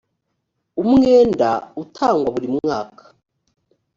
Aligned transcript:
umwenda 0.81 1.49
utangwa 1.83 2.27
buri 2.33 2.47
mwaka 2.55 3.03